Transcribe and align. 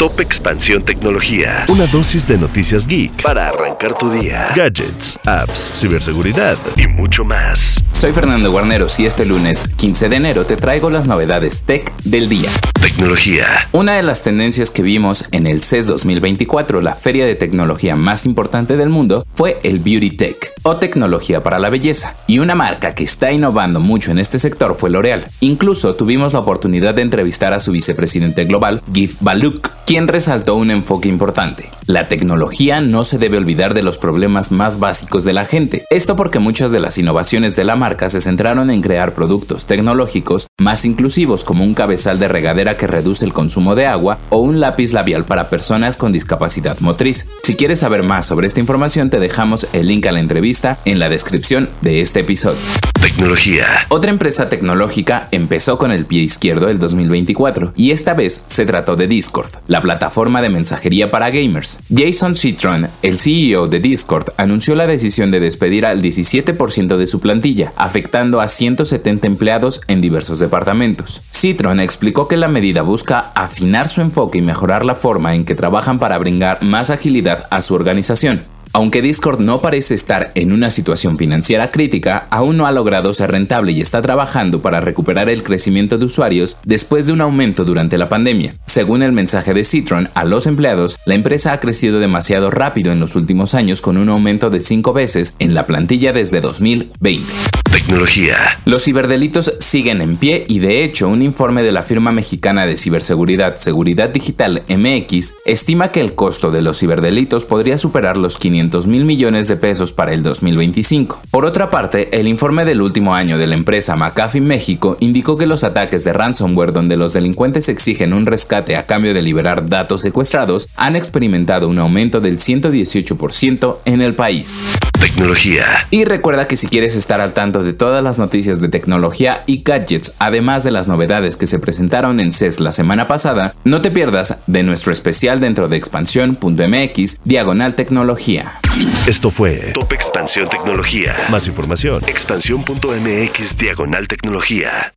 Top 0.00 0.18
Expansión 0.18 0.82
Tecnología. 0.82 1.66
Una 1.68 1.86
dosis 1.86 2.26
de 2.26 2.38
noticias 2.38 2.86
geek 2.86 3.22
para 3.22 3.48
arrancar 3.48 3.98
tu 3.98 4.10
día. 4.10 4.48
Gadgets, 4.56 5.18
apps, 5.26 5.72
ciberseguridad 5.74 6.56
y 6.78 6.86
mucho 6.86 7.22
más. 7.22 7.84
Soy 7.92 8.14
Fernando 8.14 8.50
Guarneros 8.50 8.98
y 8.98 9.04
este 9.04 9.26
lunes 9.26 9.62
15 9.76 10.08
de 10.08 10.16
enero 10.16 10.46
te 10.46 10.56
traigo 10.56 10.88
las 10.88 11.04
novedades 11.04 11.64
tech 11.64 11.94
del 12.02 12.30
día. 12.30 12.48
Tecnología. 12.80 13.44
Una 13.72 13.96
de 13.96 14.02
las 14.02 14.22
tendencias 14.22 14.70
que 14.70 14.80
vimos 14.80 15.26
en 15.32 15.46
el 15.46 15.62
CES 15.62 15.86
2024, 15.88 16.80
la 16.80 16.94
feria 16.94 17.26
de 17.26 17.34
tecnología 17.34 17.94
más 17.94 18.24
importante 18.24 18.78
del 18.78 18.88
mundo, 18.88 19.26
fue 19.34 19.60
el 19.64 19.80
Beauty 19.80 20.12
Tech 20.12 20.50
o 20.62 20.76
tecnología 20.76 21.42
para 21.42 21.58
la 21.58 21.68
belleza. 21.68 22.16
Y 22.26 22.38
una 22.38 22.54
marca 22.54 22.94
que 22.94 23.04
está 23.04 23.32
innovando 23.32 23.80
mucho 23.80 24.12
en 24.12 24.18
este 24.18 24.38
sector 24.38 24.74
fue 24.74 24.88
L'Oreal. 24.88 25.26
Incluso 25.40 25.94
tuvimos 25.94 26.32
la 26.32 26.40
oportunidad 26.40 26.94
de 26.94 27.02
entrevistar 27.02 27.52
a 27.52 27.60
su 27.60 27.72
vicepresidente 27.72 28.46
global, 28.46 28.80
Gif 28.92 29.16
Baluk, 29.20 29.68
quien 29.90 30.06
resaltó 30.06 30.54
un 30.54 30.70
enfoque 30.70 31.08
importante. 31.08 31.68
La 31.86 32.06
tecnología 32.06 32.80
no 32.80 33.04
se 33.04 33.18
debe 33.18 33.38
olvidar 33.38 33.74
de 33.74 33.82
los 33.82 33.98
problemas 33.98 34.52
más 34.52 34.78
básicos 34.78 35.24
de 35.24 35.32
la 35.32 35.44
gente. 35.44 35.82
Esto 35.90 36.14
porque 36.14 36.38
muchas 36.38 36.70
de 36.70 36.78
las 36.78 36.96
innovaciones 36.96 37.56
de 37.56 37.64
la 37.64 37.74
marca 37.74 38.08
se 38.08 38.20
centraron 38.20 38.70
en 38.70 38.82
crear 38.82 39.14
productos 39.14 39.66
tecnológicos 39.66 40.46
más 40.60 40.84
inclusivos 40.84 41.42
como 41.42 41.64
un 41.64 41.74
cabezal 41.74 42.20
de 42.20 42.28
regadera 42.28 42.76
que 42.76 42.86
reduce 42.86 43.24
el 43.24 43.32
consumo 43.32 43.74
de 43.74 43.86
agua 43.86 44.20
o 44.28 44.38
un 44.38 44.60
lápiz 44.60 44.92
labial 44.92 45.24
para 45.24 45.50
personas 45.50 45.96
con 45.96 46.12
discapacidad 46.12 46.78
motriz. 46.78 47.28
Si 47.42 47.56
quieres 47.56 47.80
saber 47.80 48.04
más 48.04 48.26
sobre 48.26 48.46
esta 48.46 48.60
información 48.60 49.10
te 49.10 49.18
dejamos 49.18 49.66
el 49.72 49.88
link 49.88 50.06
a 50.06 50.12
la 50.12 50.20
entrevista 50.20 50.78
en 50.84 51.00
la 51.00 51.08
descripción 51.08 51.68
de 51.80 52.00
este 52.00 52.20
episodio. 52.20 52.60
Tecnología. 53.00 53.66
Otra 53.88 54.12
empresa 54.12 54.48
tecnológica 54.48 55.26
empezó 55.32 55.78
con 55.78 55.90
el 55.90 56.06
pie 56.06 56.22
izquierdo 56.22 56.68
el 56.68 56.78
2024 56.78 57.72
y 57.74 57.90
esta 57.90 58.14
vez 58.14 58.44
se 58.46 58.64
trató 58.66 58.94
de 58.94 59.08
Discord, 59.08 59.50
la 59.66 59.79
plataforma 59.80 60.42
de 60.42 60.48
mensajería 60.48 61.10
para 61.10 61.30
gamers. 61.30 61.78
Jason 61.94 62.36
Citron, 62.36 62.88
el 63.02 63.18
CEO 63.18 63.68
de 63.68 63.80
Discord, 63.80 64.32
anunció 64.36 64.74
la 64.74 64.86
decisión 64.86 65.30
de 65.30 65.40
despedir 65.40 65.86
al 65.86 66.02
17% 66.02 66.96
de 66.96 67.06
su 67.06 67.20
plantilla, 67.20 67.72
afectando 67.76 68.40
a 68.40 68.48
170 68.48 69.26
empleados 69.26 69.80
en 69.88 70.00
diversos 70.00 70.38
departamentos. 70.38 71.22
Citron 71.30 71.80
explicó 71.80 72.28
que 72.28 72.36
la 72.36 72.48
medida 72.48 72.82
busca 72.82 73.30
afinar 73.34 73.88
su 73.88 74.00
enfoque 74.00 74.38
y 74.38 74.42
mejorar 74.42 74.84
la 74.84 74.94
forma 74.94 75.34
en 75.34 75.44
que 75.44 75.54
trabajan 75.54 75.98
para 75.98 76.18
brindar 76.18 76.62
más 76.62 76.90
agilidad 76.90 77.46
a 77.50 77.60
su 77.60 77.74
organización. 77.74 78.42
Aunque 78.72 79.02
Discord 79.02 79.40
no 79.40 79.60
parece 79.60 79.94
estar 79.94 80.30
en 80.36 80.52
una 80.52 80.70
situación 80.70 81.18
financiera 81.18 81.70
crítica, 81.70 82.28
aún 82.30 82.56
no 82.56 82.66
ha 82.66 82.72
logrado 82.72 83.12
ser 83.12 83.32
rentable 83.32 83.72
y 83.72 83.80
está 83.80 84.00
trabajando 84.00 84.62
para 84.62 84.80
recuperar 84.80 85.28
el 85.28 85.42
crecimiento 85.42 85.98
de 85.98 86.04
usuarios 86.04 86.56
después 86.64 87.06
de 87.06 87.12
un 87.12 87.20
aumento 87.20 87.64
durante 87.64 87.98
la 87.98 88.08
pandemia. 88.08 88.54
Según 88.66 89.02
el 89.02 89.10
mensaje 89.10 89.54
de 89.54 89.64
Citron 89.64 90.08
a 90.14 90.24
los 90.24 90.46
empleados, 90.46 90.98
la 91.04 91.16
empresa 91.16 91.52
ha 91.52 91.60
crecido 91.60 91.98
demasiado 91.98 92.50
rápido 92.50 92.92
en 92.92 93.00
los 93.00 93.16
últimos 93.16 93.54
años 93.54 93.80
con 93.80 93.96
un 93.96 94.08
aumento 94.08 94.50
de 94.50 94.60
5 94.60 94.92
veces 94.92 95.34
en 95.40 95.54
la 95.54 95.66
plantilla 95.66 96.12
desde 96.12 96.40
2020. 96.40 97.24
Tecnología. 97.72 98.60
Los 98.64 98.84
ciberdelitos 98.84 99.54
siguen 99.60 100.00
en 100.00 100.16
pie 100.16 100.44
y 100.48 100.58
de 100.58 100.84
hecho 100.84 101.08
un 101.08 101.22
informe 101.22 101.62
de 101.62 101.72
la 101.72 101.82
firma 101.82 102.12
mexicana 102.12 102.66
de 102.66 102.76
ciberseguridad 102.76 103.58
Seguridad 103.58 104.10
Digital 104.10 104.64
MX 104.68 105.36
estima 105.44 105.92
que 105.92 106.00
el 106.00 106.14
costo 106.14 106.50
de 106.50 106.62
los 106.62 106.78
ciberdelitos 106.78 107.46
podría 107.46 107.78
superar 107.78 108.16
los 108.16 108.38
500 108.60 108.86
mil 108.86 109.06
millones 109.06 109.48
de 109.48 109.56
pesos 109.56 109.92
para 109.94 110.12
el 110.12 110.22
2025. 110.22 111.22
Por 111.30 111.46
otra 111.46 111.70
parte, 111.70 112.20
el 112.20 112.28
informe 112.28 112.66
del 112.66 112.82
último 112.82 113.14
año 113.14 113.38
de 113.38 113.46
la 113.46 113.54
empresa 113.54 113.96
McAfee 113.96 114.42
México 114.42 114.98
indicó 115.00 115.38
que 115.38 115.46
los 115.46 115.64
ataques 115.64 116.04
de 116.04 116.12
ransomware 116.12 116.72
donde 116.72 116.98
los 116.98 117.14
delincuentes 117.14 117.70
exigen 117.70 118.12
un 118.12 118.26
rescate 118.26 118.76
a 118.76 118.84
cambio 118.84 119.14
de 119.14 119.22
liberar 119.22 119.68
datos 119.68 120.02
secuestrados 120.02 120.68
han 120.76 120.94
experimentado 120.94 121.68
un 121.68 121.78
aumento 121.78 122.20
del 122.20 122.36
118% 122.36 123.78
en 123.86 124.02
el 124.02 124.14
país. 124.14 124.68
Tecnología. 125.00 125.64
Y 125.90 126.04
recuerda 126.04 126.46
que 126.46 126.56
si 126.56 126.68
quieres 126.68 126.94
estar 126.94 127.20
al 127.20 127.32
tanto 127.32 127.62
de 127.62 127.72
todas 127.72 128.04
las 128.04 128.18
noticias 128.18 128.60
de 128.60 128.68
tecnología 128.68 129.44
y 129.46 129.62
gadgets, 129.62 130.16
además 130.18 130.62
de 130.62 130.70
las 130.70 130.88
novedades 130.88 131.36
que 131.36 131.46
se 131.46 131.58
presentaron 131.58 132.20
en 132.20 132.32
CES 132.32 132.60
la 132.60 132.72
semana 132.72 133.08
pasada, 133.08 133.54
no 133.64 133.80
te 133.82 133.90
pierdas 133.90 134.42
de 134.46 134.62
nuestro 134.62 134.92
especial 134.92 135.40
dentro 135.40 135.68
de 135.68 135.76
expansión.mx 135.76 137.20
diagonal 137.24 137.74
tecnología. 137.74 138.60
Esto 139.06 139.30
fue 139.30 139.72
Top 139.72 139.92
Expansión 139.92 140.48
Tecnología. 140.48 141.16
Más 141.30 141.46
información, 141.48 142.02
expansión.mx 142.06 143.56
diagonal 143.56 144.06
tecnología. 144.06 144.94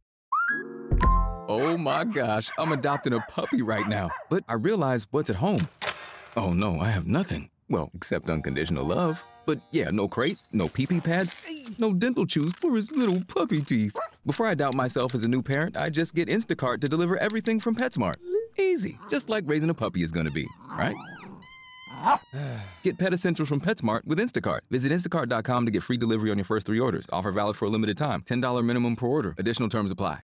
Oh 1.48 1.78
my 1.78 2.04
gosh, 2.04 2.50
I'm 2.58 2.72
adopting 2.72 3.14
a 3.14 3.20
puppy 3.34 3.62
right 3.62 3.88
now, 3.88 4.10
but 4.30 4.44
I 4.48 4.56
realize 4.56 5.08
what's 5.12 5.30
at 5.30 5.38
home. 5.38 5.62
Oh 6.36 6.54
no, 6.54 6.80
I 6.80 6.90
have 6.90 7.06
nothing. 7.08 7.50
Well, 7.70 7.90
except 7.96 8.30
unconditional 8.30 8.86
love. 8.86 9.24
But 9.46 9.60
yeah, 9.72 9.90
no 9.92 10.08
crate, 10.08 10.38
no 10.52 10.68
pee 10.68 10.86
pee 10.86 11.00
pads, 11.00 11.36
no 11.78 11.94
dental 11.94 12.26
chews 12.26 12.54
for 12.54 12.76
his 12.76 12.92
little 12.92 13.24
puppy 13.26 13.62
teeth. 13.62 13.98
Before 14.26 14.46
I 14.48 14.54
doubt 14.56 14.74
myself 14.74 15.14
as 15.16 15.24
a 15.24 15.28
new 15.28 15.42
parent, 15.42 15.76
I 15.76 15.90
just 15.90 16.16
get 16.16 16.30
Instacart 16.30 16.82
to 16.82 16.90
deliver 16.90 17.18
everything 17.18 17.60
from 17.60 17.76
PetSmart. 17.76 18.16
Easy, 18.58 18.98
just 19.10 19.30
like 19.30 19.44
raising 19.48 19.70
a 19.70 19.74
puppy 19.74 20.04
is 20.04 20.12
gonna 20.12 20.32
be, 20.32 20.48
right? 20.78 20.96
Get 22.84 22.98
Pet 22.98 23.14
Essentials 23.14 23.48
from 23.48 23.62
PetSmart 23.62 24.06
with 24.06 24.20
Instacart. 24.20 24.60
Visit 24.70 24.92
instacart.com 24.92 25.66
to 25.66 25.72
get 25.72 25.84
free 25.84 25.96
delivery 25.96 26.32
on 26.32 26.38
your 26.38 26.46
first 26.46 26.66
three 26.66 26.80
orders. 26.80 27.08
Offer 27.14 27.32
valid 27.32 27.56
for 27.56 27.66
a 27.66 27.70
limited 27.70 27.98
time. 27.98 28.22
$10 28.24 28.66
minimum 28.66 28.96
per 28.96 29.08
order. 29.08 29.36
Additional 29.38 29.70
terms 29.70 29.90
apply. 29.90 30.20